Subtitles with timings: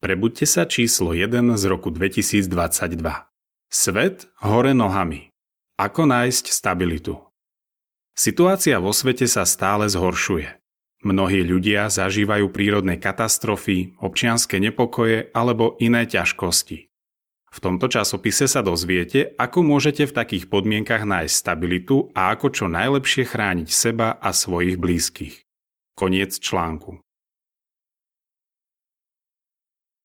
[0.00, 2.48] Prebuďte sa číslo 1 z roku 2022.
[3.68, 5.28] Svet hore nohami.
[5.76, 7.20] Ako nájsť stabilitu?
[8.16, 10.56] Situácia vo svete sa stále zhoršuje.
[11.04, 16.88] Mnohí ľudia zažívajú prírodné katastrofy, občianské nepokoje alebo iné ťažkosti.
[17.52, 22.72] V tomto časopise sa dozviete, ako môžete v takých podmienkach nájsť stabilitu a ako čo
[22.72, 25.44] najlepšie chrániť seba a svojich blízkych.
[25.92, 27.04] Koniec článku.